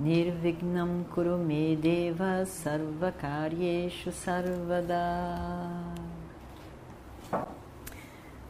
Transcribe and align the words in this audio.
Nirvignam 0.00 1.04
Kurume 1.12 1.76
Deva 1.76 2.46
Sarvakaryeshu 2.46 4.10
Sarvada 4.10 4.96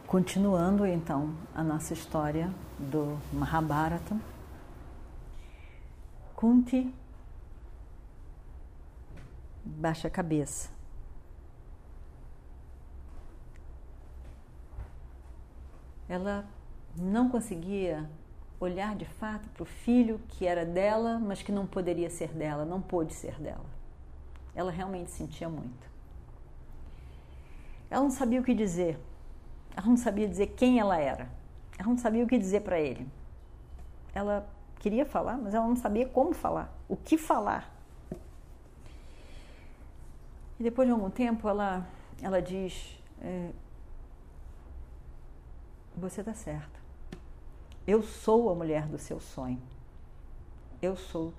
Continuando 0.07 0.85
então 0.85 1.35
a 1.53 1.61
nossa 1.61 1.93
história 1.93 2.49
do 2.79 3.19
Mahabharata, 3.33 4.17
Kunti 6.37 6.95
baixa 9.65 10.07
a 10.07 10.11
cabeça. 10.11 10.69
Ela 16.07 16.45
não 16.95 17.27
conseguia 17.27 18.09
olhar 18.61 18.95
de 18.95 19.05
fato 19.05 19.49
para 19.49 19.63
o 19.63 19.65
filho 19.65 20.19
que 20.29 20.45
era 20.45 20.65
dela, 20.65 21.19
mas 21.19 21.41
que 21.41 21.51
não 21.51 21.65
poderia 21.65 22.09
ser 22.09 22.29
dela, 22.29 22.63
não 22.63 22.79
pôde 22.79 23.13
ser 23.13 23.33
dela. 23.39 23.65
Ela 24.53 24.71
realmente 24.71 25.09
sentia 25.09 25.49
muito. 25.49 25.89
Ela 27.89 28.03
não 28.03 28.11
sabia 28.11 28.39
o 28.39 28.43
que 28.43 28.53
dizer. 28.53 28.99
Ela 29.75 29.87
não 29.87 29.97
sabia 29.97 30.27
dizer 30.27 30.47
quem 30.47 30.79
ela 30.79 30.97
era. 30.97 31.27
Ela 31.77 31.89
não 31.89 31.97
sabia 31.97 32.23
o 32.23 32.27
que 32.27 32.37
dizer 32.37 32.61
para 32.61 32.79
ele. 32.79 33.07
Ela 34.13 34.47
queria 34.79 35.05
falar, 35.05 35.37
mas 35.37 35.53
ela 35.53 35.67
não 35.67 35.75
sabia 35.75 36.07
como 36.07 36.33
falar, 36.33 36.71
o 36.87 36.95
que 36.95 37.17
falar. 37.17 37.73
E 40.59 40.63
depois 40.63 40.87
de 40.87 40.91
algum 40.91 41.09
tempo, 41.09 41.47
ela, 41.49 41.87
ela 42.21 42.41
diz: 42.41 43.01
é, 43.21 43.49
Você 45.97 46.21
está 46.21 46.33
certa. 46.33 46.80
Eu 47.91 48.01
sou 48.01 48.49
a 48.49 48.55
mulher 48.55 48.87
do 48.87 48.97
seu 48.97 49.19
sonho. 49.19 49.61
Eu 50.81 50.95
sou 50.95 51.33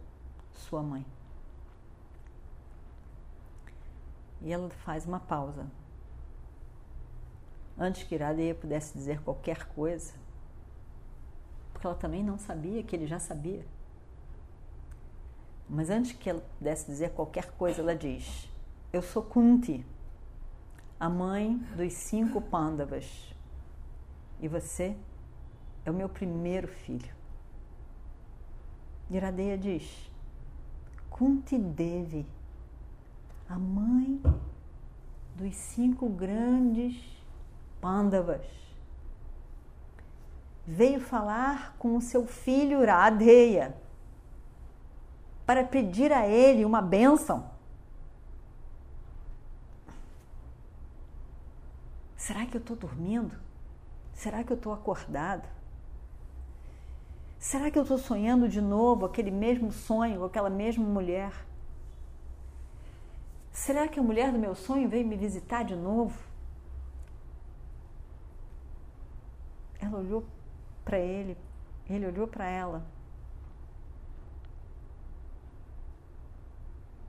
sua 0.52 0.82
mãe. 0.82 1.02
E 4.42 4.52
ela 4.52 4.68
faz 4.68 5.06
uma 5.06 5.18
pausa. 5.18 5.66
Antes 7.78 8.02
que 8.02 8.14
Iradeia 8.14 8.54
pudesse 8.54 8.92
dizer 8.92 9.22
qualquer 9.22 9.66
coisa, 9.68 10.12
porque 11.72 11.86
ela 11.86 11.96
também 11.96 12.22
não 12.22 12.36
sabia 12.36 12.82
que 12.82 12.94
ele 12.94 13.06
já 13.06 13.18
sabia. 13.18 13.64
Mas 15.66 15.88
antes 15.88 16.12
que 16.12 16.28
ela 16.28 16.42
pudesse 16.58 16.84
dizer 16.84 17.14
qualquer 17.14 17.50
coisa, 17.52 17.80
ela 17.80 17.96
diz: 17.96 18.46
Eu 18.92 19.00
sou 19.00 19.22
Kunti, 19.22 19.86
a 21.00 21.08
mãe 21.08 21.56
dos 21.74 21.94
cinco 21.94 22.42
Pandavas. 22.42 23.34
E 24.38 24.46
você 24.46 24.94
é 25.84 25.90
o 25.90 25.94
meu 25.94 26.08
primeiro 26.08 26.68
filho. 26.68 27.14
Iradeia 29.10 29.58
diz: 29.58 30.10
Kunti 31.10 31.58
Devi, 31.58 32.26
a 33.48 33.58
mãe 33.58 34.20
dos 35.36 35.54
cinco 35.54 36.08
grandes 36.08 36.96
Pandavas, 37.80 38.46
veio 40.66 41.00
falar 41.00 41.74
com 41.78 41.96
o 41.96 42.00
seu 42.00 42.26
filho 42.26 42.86
Radeya 42.86 43.76
para 45.44 45.64
pedir 45.64 46.12
a 46.12 46.26
ele 46.26 46.64
uma 46.64 46.80
bênção. 46.80 47.50
Será 52.16 52.46
que 52.46 52.56
eu 52.56 52.60
estou 52.60 52.76
dormindo? 52.76 53.36
Será 54.14 54.44
que 54.44 54.52
eu 54.52 54.56
estou 54.56 54.72
acordado? 54.72 55.48
Será 57.42 57.72
que 57.72 57.76
eu 57.76 57.82
estou 57.82 57.98
sonhando 57.98 58.48
de 58.48 58.60
novo 58.60 59.04
aquele 59.04 59.32
mesmo 59.32 59.72
sonho, 59.72 60.22
aquela 60.22 60.48
mesma 60.48 60.84
mulher? 60.84 61.32
Será 63.50 63.88
que 63.88 63.98
a 63.98 64.02
mulher 64.02 64.30
do 64.30 64.38
meu 64.38 64.54
sonho 64.54 64.88
veio 64.88 65.04
me 65.04 65.16
visitar 65.16 65.64
de 65.64 65.74
novo? 65.74 66.16
Ela 69.80 69.98
olhou 69.98 70.24
para 70.84 71.00
ele, 71.00 71.36
ele 71.90 72.06
olhou 72.06 72.28
para 72.28 72.46
ela. 72.46 72.86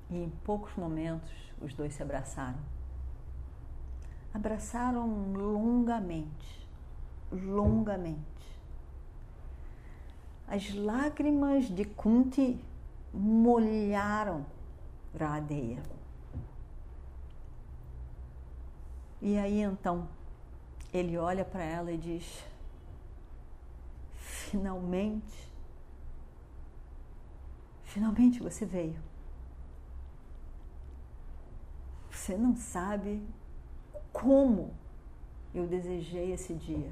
E 0.09 0.15
em 0.15 0.31
poucos 0.43 0.75
momentos 0.75 1.31
os 1.61 1.75
dois 1.75 1.93
se 1.93 2.01
abraçaram. 2.01 2.57
Abraçaram 4.33 5.31
longamente, 5.31 6.67
longamente. 7.31 8.32
As 10.53 10.71
lágrimas 10.75 11.65
de 11.65 11.83
Kunti 11.83 12.63
molharam 13.11 14.45
Radeya. 15.19 15.81
E 19.19 19.35
aí 19.35 19.61
então 19.61 20.07
ele 20.93 21.17
olha 21.17 21.43
para 21.43 21.63
ela 21.63 21.91
e 21.91 21.97
diz: 21.97 22.45
Finalmente, 24.15 25.51
finalmente 27.81 28.39
você 28.39 28.63
veio. 28.63 29.01
Você 32.11 32.37
não 32.37 32.55
sabe 32.55 33.27
como 34.11 34.71
eu 35.51 35.65
desejei 35.65 36.31
esse 36.31 36.53
dia. 36.53 36.91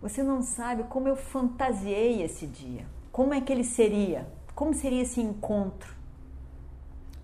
Você 0.00 0.22
não 0.22 0.42
sabe 0.42 0.84
como 0.84 1.08
eu 1.08 1.16
fantasiei 1.16 2.22
esse 2.22 2.46
dia. 2.46 2.86
Como 3.10 3.32
é 3.32 3.40
que 3.40 3.52
ele 3.52 3.64
seria? 3.64 4.26
Como 4.54 4.74
seria 4.74 5.02
esse 5.02 5.20
encontro? 5.20 5.94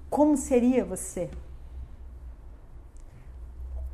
Como 0.09 0.37
seria 0.37 0.84
você? 0.84 1.31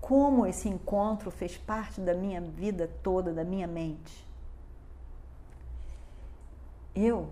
Como 0.00 0.46
esse 0.46 0.68
encontro 0.68 1.30
fez 1.30 1.56
parte 1.56 2.00
da 2.00 2.14
minha 2.14 2.40
vida 2.40 2.90
toda, 3.02 3.32
da 3.32 3.44
minha 3.44 3.66
mente? 3.66 4.26
Eu 6.94 7.28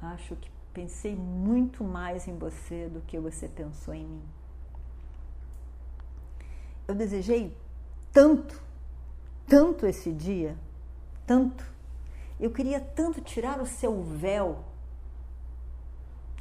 acho 0.00 0.36
que 0.36 0.50
pensei 0.72 1.16
muito 1.16 1.82
mais 1.82 2.28
em 2.28 2.36
você 2.36 2.88
do 2.88 3.00
que 3.00 3.18
você 3.18 3.48
pensou 3.48 3.94
em 3.94 4.04
mim. 4.04 4.22
Eu 6.86 6.94
desejei 6.94 7.56
tanto 8.12 8.60
tanto 9.46 9.86
esse 9.86 10.12
dia, 10.12 10.56
tanto. 11.26 11.64
Eu 12.38 12.50
queria 12.50 12.80
tanto 12.80 13.20
tirar 13.20 13.60
o 13.60 13.66
seu 13.66 14.02
véu. 14.02 14.64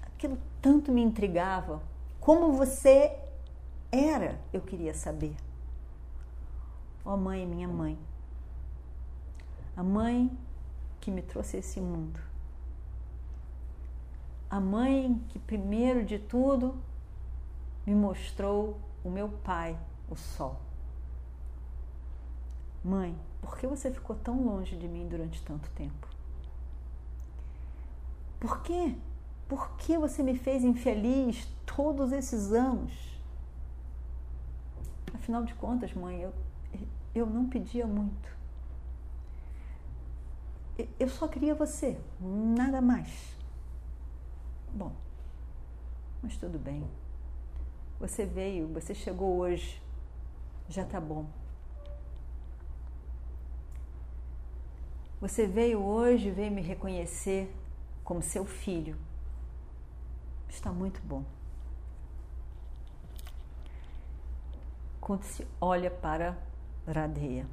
Aquilo 0.01 0.37
tanto 0.61 0.91
me 0.91 1.01
intrigava. 1.01 1.81
Como 2.19 2.53
você 2.53 3.17
era, 3.91 4.39
eu 4.53 4.61
queria 4.61 4.93
saber. 4.93 5.35
Ó 7.03 7.13
oh, 7.13 7.17
mãe, 7.17 7.45
minha 7.45 7.67
mãe. 7.67 7.97
A 9.75 9.83
mãe 9.83 10.31
que 10.99 11.09
me 11.09 11.21
trouxe 11.21 11.57
esse 11.57 11.81
mundo. 11.81 12.19
A 14.49 14.59
mãe 14.59 15.19
que, 15.29 15.39
primeiro 15.39 16.03
de 16.05 16.19
tudo, 16.19 16.75
me 17.85 17.95
mostrou 17.95 18.77
o 19.03 19.09
meu 19.09 19.29
pai, 19.29 19.77
o 20.09 20.15
sol. 20.15 20.59
Mãe, 22.83 23.15
por 23.41 23.57
que 23.57 23.67
você 23.67 23.91
ficou 23.91 24.15
tão 24.15 24.43
longe 24.43 24.75
de 24.75 24.87
mim 24.87 25.07
durante 25.07 25.43
tanto 25.43 25.69
tempo? 25.71 26.07
Por 28.39 28.61
quê? 28.63 28.95
Por 29.47 29.75
que 29.77 29.97
você 29.97 30.23
me 30.23 30.37
fez 30.37 30.63
infeliz 30.63 31.47
todos 31.65 32.11
esses 32.11 32.51
anos? 32.53 32.91
Afinal 35.13 35.43
de 35.43 35.53
contas, 35.53 35.93
mãe, 35.93 36.21
eu, 36.21 36.33
eu 37.13 37.25
não 37.27 37.47
pedia 37.47 37.85
muito. 37.85 38.31
Eu 40.99 41.09
só 41.09 41.27
queria 41.27 41.53
você, 41.53 41.99
nada 42.19 42.81
mais. 42.81 43.35
Bom, 44.73 44.91
mas 46.23 46.37
tudo 46.37 46.57
bem. 46.57 46.83
Você 47.99 48.25
veio, 48.25 48.67
você 48.69 48.95
chegou 48.95 49.37
hoje, 49.37 49.79
já 50.67 50.83
tá 50.83 50.99
bom. 50.99 51.27
Você 55.21 55.45
veio 55.45 55.79
hoje, 55.79 56.31
veio 56.31 56.51
me 56.51 56.63
reconhecer 56.63 57.55
como 58.03 58.23
seu 58.23 58.43
filho. 58.43 58.97
Está 60.49 60.71
muito 60.71 60.99
bom. 61.01 61.23
Quando 64.99 65.21
se 65.21 65.47
olha 65.61 65.91
para 65.91 66.35
Radeia. 66.87 67.45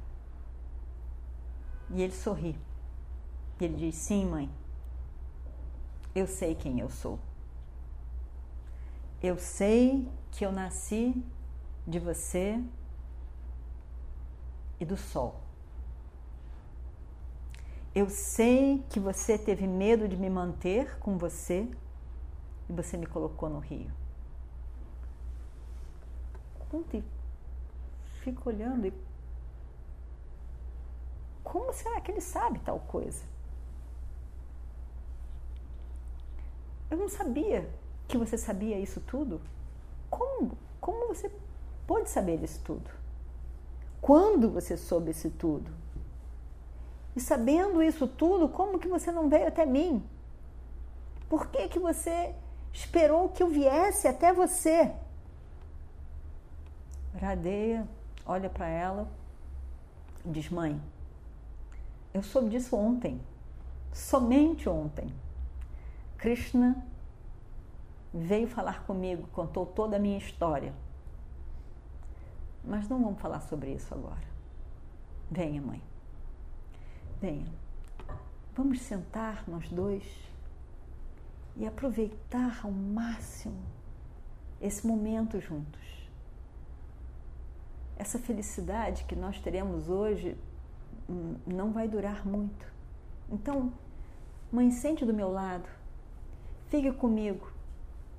E 1.91 2.01
ele 2.01 2.13
sorri. 2.13 2.57
Ele 3.61 3.75
diz: 3.75 3.95
Sim, 3.95 4.25
mãe, 4.25 4.49
eu 6.15 6.25
sei 6.25 6.55
quem 6.55 6.79
eu 6.79 6.89
sou. 6.89 7.19
Eu 9.21 9.37
sei 9.37 10.09
que 10.31 10.43
eu 10.43 10.51
nasci 10.51 11.23
de 11.85 11.99
você 11.99 12.59
e 14.79 14.85
do 14.85 14.97
sol. 14.97 15.48
Eu 17.93 18.09
sei 18.09 18.83
que 18.89 18.99
você 18.99 19.37
teve 19.37 19.65
medo 19.65 20.07
de 20.07 20.15
me 20.15 20.29
manter 20.29 20.97
com 20.99 21.17
você 21.17 21.67
e 22.69 22.73
você 22.73 22.95
me 22.95 23.05
colocou 23.05 23.49
no 23.49 23.59
rio. 23.59 23.91
E 26.93 27.03
fico 28.21 28.49
olhando 28.49 28.85
e 28.85 28.93
como 31.43 31.73
será 31.73 31.99
que 31.99 32.11
ele 32.11 32.21
sabe 32.21 32.59
tal 32.59 32.79
coisa? 32.79 33.23
Eu 36.91 36.97
não 36.97 37.09
sabia 37.09 37.67
que 38.07 38.17
você 38.17 38.37
sabia 38.37 38.79
isso 38.79 39.01
tudo. 39.01 39.41
Como? 40.11 40.55
Como 40.79 41.07
você 41.07 41.31
pôde 41.87 42.07
saber 42.07 42.43
isso 42.43 42.61
tudo? 42.63 42.89
Quando 43.99 44.49
você 44.49 44.77
soube 44.77 45.09
isso 45.09 45.29
tudo? 45.31 45.71
E 47.19 47.21
sabendo 47.21 47.83
isso 47.83 48.07
tudo, 48.07 48.47
como 48.47 48.79
que 48.79 48.87
você 48.87 49.11
não 49.11 49.27
veio 49.27 49.45
até 49.45 49.65
mim? 49.65 50.01
Por 51.27 51.47
que 51.47 51.67
que 51.67 51.77
você 51.77 52.33
esperou 52.71 53.27
que 53.27 53.43
eu 53.43 53.49
viesse 53.49 54.07
até 54.07 54.31
você? 54.31 54.89
Radeia 57.19 57.85
olha 58.25 58.49
para 58.49 58.69
ela 58.69 59.05
e 60.23 60.29
diz: 60.29 60.49
Mãe, 60.49 60.81
eu 62.13 62.23
soube 62.23 62.51
disso 62.51 62.77
ontem, 62.77 63.19
somente 63.91 64.69
ontem. 64.69 65.13
Krishna 66.17 66.81
veio 68.13 68.47
falar 68.47 68.85
comigo, 68.85 69.27
contou 69.33 69.65
toda 69.65 69.97
a 69.97 69.99
minha 69.99 70.17
história. 70.17 70.73
Mas 72.63 72.87
não 72.87 73.03
vamos 73.03 73.19
falar 73.19 73.41
sobre 73.41 73.73
isso 73.73 73.93
agora. 73.93 74.29
Venha, 75.29 75.61
mãe. 75.61 75.81
Venha. 77.21 77.51
Vamos 78.55 78.81
sentar 78.81 79.43
nós 79.47 79.69
dois 79.69 80.03
e 81.57 81.67
aproveitar 81.67 82.61
ao 82.63 82.71
máximo 82.71 83.61
esse 84.61 84.87
momento 84.87 85.39
juntos. 85.39 86.09
Essa 87.97 88.17
felicidade 88.17 89.03
que 89.03 89.15
nós 89.15 89.37
teremos 89.39 89.89
hoje 89.89 90.37
hum, 91.09 91.35
não 91.45 91.73
vai 91.73 91.89
durar 91.89 92.25
muito. 92.25 92.65
Então, 93.29 93.73
mãe, 94.49 94.71
sente 94.71 95.05
do 95.05 95.13
meu 95.13 95.29
lado, 95.29 95.67
fique 96.69 96.91
comigo, 96.93 97.51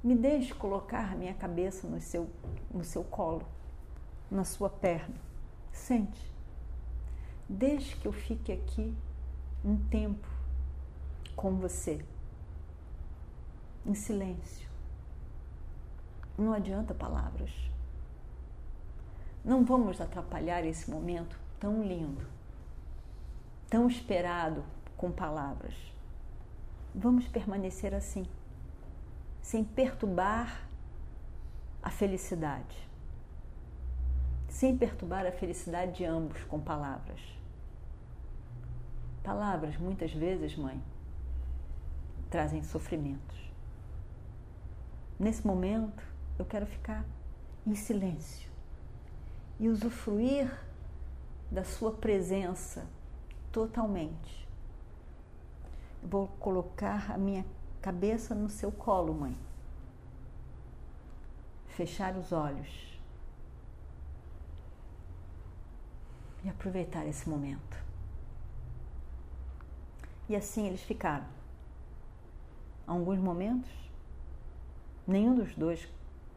me 0.05 0.15
deixe 0.15 0.55
colocar 0.55 1.17
minha 1.17 1.33
cabeça 1.33 1.87
no 1.89 2.01
seu, 2.01 2.29
no 2.71 2.85
seu 2.85 3.03
colo, 3.05 3.47
na 4.31 4.45
sua 4.45 4.69
perna. 4.69 5.17
Sente. 5.73 6.31
Deixe 7.53 7.97
que 7.97 8.07
eu 8.07 8.13
fique 8.13 8.53
aqui 8.53 8.97
um 9.65 9.77
tempo 9.77 10.29
com 11.35 11.57
você, 11.57 12.01
em 13.85 13.93
silêncio. 13.93 14.71
Não 16.39 16.53
adianta 16.53 16.95
palavras. 16.95 17.51
Não 19.45 19.65
vamos 19.65 20.01
atrapalhar 20.01 20.65
esse 20.65 20.89
momento 20.89 21.37
tão 21.59 21.83
lindo, 21.83 22.25
tão 23.69 23.89
esperado 23.89 24.65
com 24.97 25.11
palavras. 25.11 25.75
Vamos 26.95 27.27
permanecer 27.27 27.93
assim, 27.93 28.29
sem 29.43 29.65
perturbar 29.65 30.69
a 31.83 31.91
felicidade, 31.91 32.89
sem 34.49 34.79
perturbar 34.79 35.27
a 35.27 35.33
felicidade 35.33 35.97
de 35.97 36.05
ambos 36.05 36.45
com 36.45 36.61
palavras. 36.61 37.40
Palavras, 39.23 39.77
muitas 39.77 40.13
vezes, 40.13 40.57
mãe, 40.57 40.83
trazem 42.31 42.63
sofrimentos. 42.63 43.39
Nesse 45.19 45.47
momento, 45.47 46.03
eu 46.39 46.45
quero 46.47 46.65
ficar 46.65 47.05
em 47.67 47.75
silêncio 47.75 48.51
e 49.59 49.69
usufruir 49.69 50.51
da 51.51 51.65
sua 51.65 51.93
presença 51.93 52.87
totalmente. 53.53 54.49
Vou 56.03 56.29
colocar 56.39 57.11
a 57.11 57.19
minha 57.19 57.45
cabeça 57.83 58.35
no 58.35 58.49
seu 58.49 58.73
colo, 58.73 59.13
mãe. 59.13 59.37
Fechar 61.69 62.17
os 62.17 62.33
olhos. 62.33 62.99
E 66.43 66.49
aproveitar 66.49 67.07
esse 67.07 67.29
momento. 67.29 67.90
E 70.31 70.37
assim 70.37 70.69
eles 70.69 70.81
ficaram. 70.83 71.27
Alguns 72.87 73.19
momentos, 73.19 73.69
nenhum 75.05 75.35
dos 75.35 75.57
dois 75.57 75.89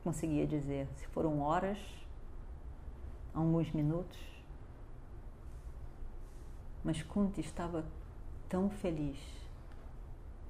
conseguia 0.03 0.47
dizer 0.47 0.87
se 0.95 1.05
foram 1.09 1.41
horas, 1.41 1.77
alguns 3.35 3.71
minutos, 3.71 4.17
mas 6.83 7.03
Kunti 7.03 7.39
estava 7.41 7.85
tão 8.49 8.67
feliz 8.67 9.19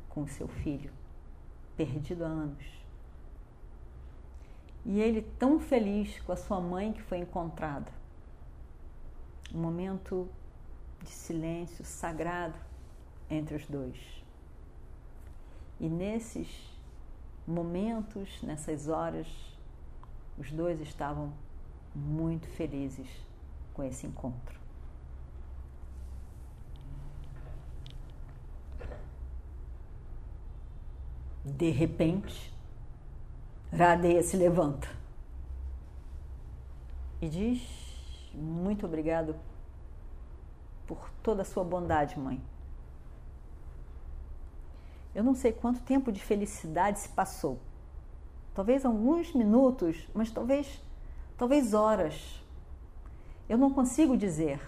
com 0.07 0.25
seu 0.25 0.47
filho, 0.47 0.93
perdido 1.75 2.23
há 2.23 2.29
anos. 2.29 2.65
E 4.85 5.01
ele 5.01 5.21
tão 5.37 5.59
feliz 5.59 6.17
com 6.21 6.31
a 6.31 6.37
sua 6.37 6.61
mãe 6.61 6.93
que 6.93 7.01
foi 7.01 7.17
encontrada. 7.17 7.91
Um 9.53 9.59
momento 9.59 10.29
de 11.01 11.09
silêncio 11.09 11.83
sagrado 11.83 12.57
entre 13.33 13.55
os 13.55 13.65
dois. 13.67 13.97
E 15.79 15.89
nesses 15.89 16.47
momentos, 17.47 18.41
nessas 18.41 18.87
horas, 18.87 19.27
os 20.37 20.51
dois 20.51 20.79
estavam 20.79 21.33
muito 21.93 22.47
felizes 22.47 23.07
com 23.73 23.83
esse 23.83 24.07
encontro. 24.07 24.59
De 31.43 31.69
repente, 31.69 32.53
Radeia 33.71 34.23
se 34.23 34.37
levanta 34.37 34.87
e 37.21 37.27
diz: 37.27 38.31
Muito 38.33 38.85
obrigado 38.85 39.35
por 40.87 41.09
toda 41.21 41.41
a 41.41 41.45
sua 41.45 41.63
bondade, 41.63 42.17
mãe. 42.17 42.41
Eu 45.13 45.23
não 45.23 45.35
sei 45.35 45.51
quanto 45.51 45.81
tempo 45.81 46.11
de 46.11 46.19
felicidade 46.19 46.99
se 46.99 47.09
passou. 47.09 47.59
Talvez 48.53 48.85
alguns 48.85 49.33
minutos, 49.33 50.07
mas 50.13 50.31
talvez 50.31 50.81
talvez 51.37 51.73
horas. 51.73 52.41
Eu 53.47 53.57
não 53.57 53.71
consigo 53.71 54.17
dizer. 54.17 54.59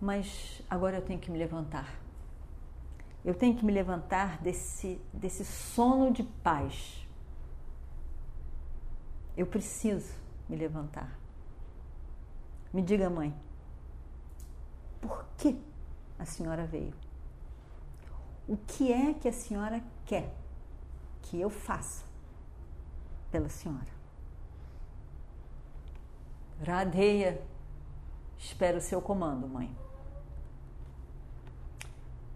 Mas 0.00 0.62
agora 0.68 0.96
eu 0.96 1.02
tenho 1.02 1.20
que 1.20 1.30
me 1.30 1.38
levantar. 1.38 1.88
Eu 3.24 3.34
tenho 3.34 3.56
que 3.56 3.64
me 3.64 3.72
levantar 3.72 4.40
desse, 4.42 5.00
desse 5.12 5.44
sono 5.44 6.12
de 6.12 6.24
paz. 6.24 7.06
Eu 9.36 9.46
preciso 9.46 10.12
me 10.48 10.56
levantar. 10.56 11.18
Me 12.72 12.82
diga, 12.82 13.08
mãe, 13.08 13.32
por 15.00 15.24
que 15.36 15.56
a 16.18 16.24
senhora 16.24 16.66
veio? 16.66 16.94
O 18.46 18.56
que 18.56 18.92
é 18.92 19.14
que 19.14 19.28
a 19.28 19.32
senhora 19.32 19.82
quer 20.04 20.34
que 21.22 21.40
eu 21.40 21.48
faça 21.48 22.04
pela 23.30 23.48
senhora? 23.48 23.92
Radeia, 26.64 27.42
espero 28.38 28.78
o 28.78 28.80
seu 28.80 29.00
comando, 29.00 29.48
mãe. 29.48 29.74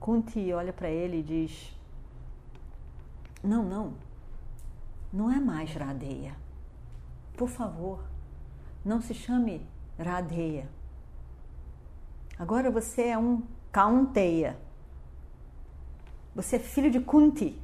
Kunti 0.01 0.53
olha 0.53 0.73
para 0.73 0.89
ele 0.89 1.19
e 1.19 1.23
diz: 1.23 1.77
Não, 3.43 3.65
não, 3.65 3.95
não 5.13 5.31
é 5.31 5.39
mais 5.39 5.73
Radeia. 5.75 6.37
Por 7.37 7.49
favor, 7.49 8.03
não 8.85 9.01
se 9.01 9.15
chame 9.15 9.67
Radeia. 9.99 10.69
Agora 12.39 12.71
você 12.71 13.09
é 13.09 13.19
um 13.19 13.43
Kaunteya. 13.77 14.59
Você 16.35 16.57
é 16.57 16.59
filho 16.59 16.91
de 16.91 16.99
Kunti. 16.99 17.61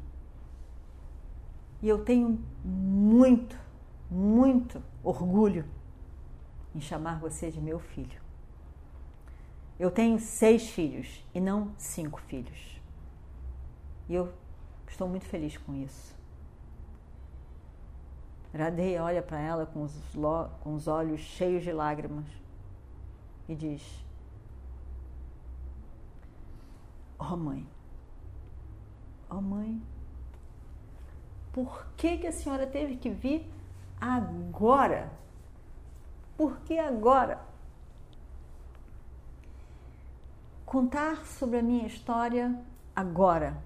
E 1.81 1.89
eu 1.89 2.05
tenho 2.05 2.39
muito, 2.63 3.57
muito 4.11 4.83
orgulho 5.03 5.65
em 6.75 6.83
chamar 6.83 7.19
você 7.19 7.51
de 7.51 7.63
meu 7.63 7.79
filho. 7.79 8.21
Eu 9.81 9.91
tenho 9.91 10.19
seis 10.19 10.69
filhos 10.69 11.25
e 11.35 11.41
não 11.41 11.73
cinco 11.79 12.21
filhos. 12.21 12.79
E 14.07 14.15
eu 14.15 14.31
estou 14.87 15.09
muito 15.09 15.25
feliz 15.25 15.57
com 15.57 15.75
isso. 15.75 16.15
Radeia 18.53 19.03
olha 19.03 19.23
para 19.23 19.41
ela 19.41 19.65
com 19.65 19.85
os, 19.85 19.99
com 20.61 20.75
os 20.75 20.87
olhos 20.87 21.23
cheios 21.23 21.63
de 21.63 21.73
lágrimas 21.73 22.27
e 23.49 23.55
diz: 23.55 24.05
Ó 27.23 27.35
oh, 27.35 27.37
mãe, 27.37 27.65
ó 29.31 29.37
oh, 29.37 29.41
mãe, 29.41 29.81
por 31.53 31.87
que, 31.97 32.19
que 32.19 32.27
a 32.27 32.33
senhora 32.33 32.67
teve 32.67 32.97
que 32.97 33.11
vir 33.11 33.49
agora? 34.01 35.13
Por 36.37 36.59
que 36.63 36.77
agora? 36.77 37.41
Contar 40.67 41.25
sobre 41.25 41.59
a 41.59 41.63
minha 41.63 41.87
história 41.87 42.61
agora. 42.95 43.57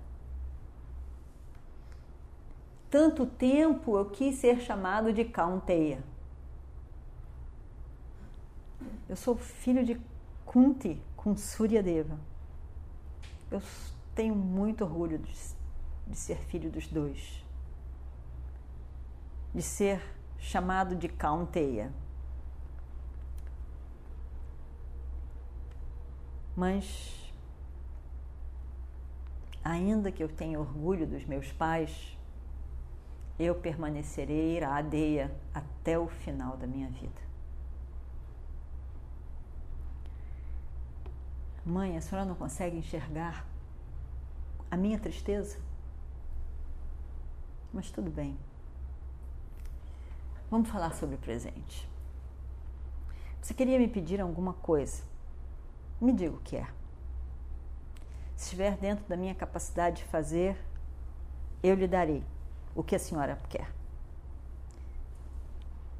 Tanto 2.90 3.24
tempo 3.24 3.96
eu 3.96 4.10
quis 4.10 4.36
ser 4.36 4.60
chamado 4.60 5.14
de 5.14 5.24
Kaunteya. 5.24 6.04
Eu 9.08 9.16
sou 9.16 9.34
filho 9.34 9.82
de 9.82 9.98
Kunti 10.44 11.00
com 11.16 11.34
Suryadeva. 11.34 12.18
Eu 13.50 13.62
tenho 14.14 14.34
muito 14.34 14.84
orgulho 14.84 15.18
de, 15.18 15.32
de 16.06 16.16
ser 16.16 16.38
filho 16.38 16.70
dos 16.70 16.86
dois 16.86 17.46
de 19.56 19.62
ser 19.62 20.02
chamado 20.38 20.94
de 20.94 21.08
Kaunteya. 21.08 21.90
Mas, 26.54 27.32
ainda 29.64 30.12
que 30.12 30.22
eu 30.22 30.28
tenha 30.28 30.60
orgulho 30.60 31.06
dos 31.06 31.24
meus 31.24 31.50
pais, 31.52 32.18
eu 33.38 33.54
permanecerei 33.54 34.58
iradeia 34.58 35.34
até 35.54 35.98
o 35.98 36.06
final 36.06 36.58
da 36.58 36.66
minha 36.66 36.90
vida. 36.90 37.26
Mãe, 41.66 41.96
a 41.96 42.00
senhora 42.00 42.24
não 42.24 42.36
consegue 42.36 42.76
enxergar 42.76 43.44
a 44.70 44.76
minha 44.76 45.00
tristeza? 45.00 45.58
Mas 47.72 47.90
tudo 47.90 48.08
bem. 48.08 48.38
Vamos 50.48 50.68
falar 50.68 50.94
sobre 50.94 51.16
o 51.16 51.18
presente. 51.18 51.90
Você 53.42 53.52
queria 53.52 53.80
me 53.80 53.88
pedir 53.88 54.20
alguma 54.20 54.52
coisa? 54.52 55.02
Me 56.00 56.12
diga 56.12 56.36
o 56.36 56.40
que 56.40 56.56
é. 56.56 56.68
Se 58.36 58.44
estiver 58.44 58.76
dentro 58.76 59.04
da 59.08 59.16
minha 59.16 59.34
capacidade 59.34 59.96
de 59.96 60.04
fazer, 60.04 60.56
eu 61.64 61.74
lhe 61.74 61.88
darei 61.88 62.22
o 62.76 62.82
que 62.84 62.94
a 62.94 62.98
senhora 63.00 63.40
quer. 63.48 63.74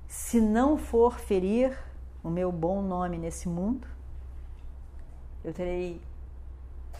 Se 0.07 0.41
não 0.41 0.79
for 0.79 1.19
ferir 1.19 1.77
o 2.23 2.31
meu 2.31 2.53
bom 2.53 2.81
nome 2.81 3.19
nesse 3.19 3.49
mundo, 3.49 3.96
eu 5.47 5.53
terei 5.55 6.01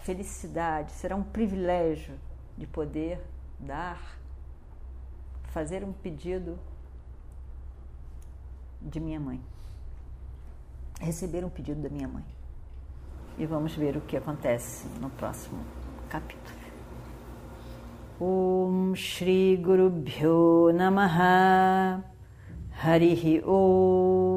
felicidade, 0.03 0.93
será 0.93 1.17
um 1.17 1.21
privilégio 1.21 2.15
de 2.57 2.65
poder 2.65 3.19
dar, 3.59 4.17
fazer 5.49 5.83
um 5.83 5.91
pedido 5.91 6.57
de 8.81 9.01
minha 9.01 9.19
mãe. 9.19 9.41
Receber 11.01 11.43
um 11.43 11.49
pedido 11.49 11.81
da 11.81 11.89
minha 11.89 12.07
mãe. 12.07 12.23
E 13.37 13.45
vamos 13.45 13.75
ver 13.75 13.97
o 13.97 14.01
que 14.01 14.15
acontece 14.15 14.87
no 15.01 15.09
próximo 15.09 15.59
capítulo. 16.09 16.57
Om 18.17 18.95
Shri 18.95 19.57
Guru 19.57 19.89
Bhyo 19.89 20.71
Namaha 20.73 22.01
Harihi 22.81 23.43
Om 23.45 24.36